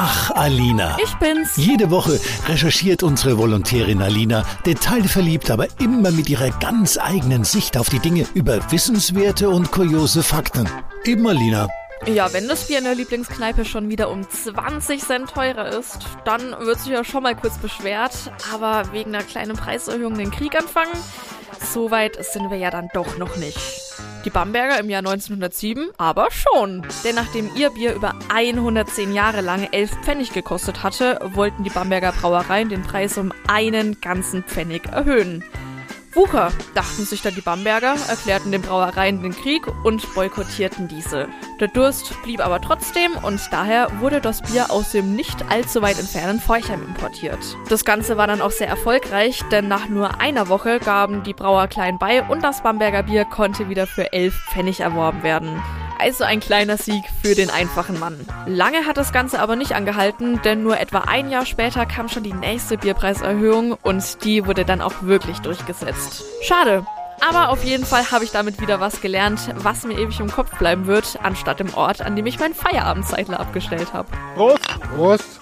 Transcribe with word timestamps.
Ach, 0.00 0.30
Alina. 0.30 0.96
Ich 1.02 1.12
bin's. 1.16 1.56
Jede 1.56 1.90
Woche 1.90 2.20
recherchiert 2.46 3.02
unsere 3.02 3.36
Volontärin 3.36 4.00
Alina, 4.00 4.44
detailverliebt, 4.64 5.50
aber 5.50 5.66
immer 5.80 6.12
mit 6.12 6.30
ihrer 6.30 6.50
ganz 6.50 6.98
eigenen 6.98 7.42
Sicht 7.42 7.76
auf 7.76 7.88
die 7.88 7.98
Dinge 7.98 8.24
über 8.32 8.60
wissenswerte 8.70 9.50
und 9.50 9.72
kuriose 9.72 10.22
Fakten. 10.22 10.68
Eben 11.02 11.26
Alina. 11.26 11.66
Ja, 12.06 12.32
wenn 12.32 12.46
das 12.46 12.68
Bier 12.68 12.78
in 12.78 12.84
der 12.84 12.94
Lieblingskneipe 12.94 13.64
schon 13.64 13.88
wieder 13.88 14.08
um 14.10 14.22
20 14.22 15.02
Cent 15.02 15.30
teurer 15.30 15.66
ist, 15.66 15.98
dann 16.24 16.52
wird 16.60 16.78
sich 16.78 16.92
ja 16.92 17.02
schon 17.02 17.24
mal 17.24 17.34
kurz 17.34 17.58
beschwert, 17.58 18.12
aber 18.54 18.92
wegen 18.92 19.12
einer 19.16 19.24
kleinen 19.24 19.56
Preiserhöhung 19.56 20.16
den 20.16 20.30
Krieg 20.30 20.56
anfangen, 20.56 20.92
so 21.72 21.90
weit 21.90 22.24
sind 22.24 22.52
wir 22.52 22.56
ja 22.56 22.70
dann 22.70 22.86
doch 22.94 23.18
noch 23.18 23.36
nicht. 23.36 23.87
Die 24.28 24.34
Bamberger 24.34 24.78
im 24.78 24.90
Jahr 24.90 24.98
1907 24.98 25.88
aber 25.96 26.30
schon. 26.30 26.86
Denn 27.02 27.14
nachdem 27.14 27.48
ihr 27.56 27.70
Bier 27.70 27.94
über 27.94 28.14
110 28.28 29.14
Jahre 29.14 29.40
lang 29.40 29.66
11 29.72 29.90
Pfennig 30.02 30.34
gekostet 30.34 30.82
hatte, 30.82 31.18
wollten 31.32 31.64
die 31.64 31.70
Bamberger 31.70 32.12
Brauereien 32.12 32.68
den 32.68 32.82
Preis 32.82 33.16
um 33.16 33.32
einen 33.46 34.02
ganzen 34.02 34.42
Pfennig 34.42 34.84
erhöhen. 34.92 35.42
Wucher, 36.12 36.52
dachten 36.74 37.06
sich 37.06 37.22
dann 37.22 37.36
die 37.36 37.40
Bamberger, 37.40 37.96
erklärten 38.06 38.52
den 38.52 38.60
Brauereien 38.60 39.22
den 39.22 39.32
Krieg 39.32 39.66
und 39.82 40.14
boykottierten 40.14 40.88
diese. 40.88 41.26
Der 41.60 41.68
Durst 41.68 42.22
blieb 42.22 42.40
aber 42.40 42.60
trotzdem 42.60 43.12
und 43.22 43.40
daher 43.50 43.88
wurde 44.00 44.20
das 44.20 44.42
Bier 44.42 44.70
aus 44.70 44.92
dem 44.92 45.16
nicht 45.16 45.50
allzu 45.50 45.82
weit 45.82 45.98
entfernten 45.98 46.40
Forchheim 46.40 46.82
importiert. 46.82 47.38
Das 47.68 47.84
Ganze 47.84 48.16
war 48.16 48.28
dann 48.28 48.40
auch 48.40 48.52
sehr 48.52 48.68
erfolgreich, 48.68 49.42
denn 49.50 49.66
nach 49.66 49.88
nur 49.88 50.20
einer 50.20 50.48
Woche 50.48 50.78
gaben 50.78 51.24
die 51.24 51.34
Brauer 51.34 51.66
klein 51.66 51.98
bei 51.98 52.22
und 52.22 52.44
das 52.44 52.62
Bamberger 52.62 53.02
Bier 53.02 53.24
konnte 53.24 53.68
wieder 53.68 53.88
für 53.88 54.12
11 54.12 54.34
Pfennig 54.52 54.80
erworben 54.80 55.24
werden. 55.24 55.60
Also 55.98 56.22
ein 56.22 56.38
kleiner 56.38 56.76
Sieg 56.76 57.02
für 57.22 57.34
den 57.34 57.50
einfachen 57.50 57.98
Mann. 57.98 58.24
Lange 58.46 58.86
hat 58.86 58.96
das 58.96 59.12
Ganze 59.12 59.40
aber 59.40 59.56
nicht 59.56 59.72
angehalten, 59.72 60.40
denn 60.42 60.62
nur 60.62 60.78
etwa 60.78 61.00
ein 61.08 61.28
Jahr 61.28 61.44
später 61.44 61.86
kam 61.86 62.08
schon 62.08 62.22
die 62.22 62.32
nächste 62.32 62.78
Bierpreiserhöhung 62.78 63.76
und 63.82 64.24
die 64.24 64.46
wurde 64.46 64.64
dann 64.64 64.80
auch 64.80 65.02
wirklich 65.02 65.40
durchgesetzt. 65.40 66.22
Schade. 66.42 66.86
Aber 67.20 67.50
auf 67.50 67.64
jeden 67.64 67.84
Fall 67.84 68.10
habe 68.10 68.24
ich 68.24 68.30
damit 68.30 68.60
wieder 68.60 68.80
was 68.80 69.00
gelernt, 69.00 69.40
was 69.56 69.84
mir 69.84 69.98
ewig 69.98 70.20
im 70.20 70.30
Kopf 70.30 70.56
bleiben 70.58 70.86
wird, 70.86 71.18
anstatt 71.22 71.60
im 71.60 71.72
Ort, 71.74 72.00
an 72.00 72.16
dem 72.16 72.26
ich 72.26 72.38
mein 72.38 72.54
Feierabendzeitler 72.54 73.40
abgestellt 73.40 73.92
habe. 73.92 74.08
Prost! 74.34 74.80
Prost! 74.96 75.40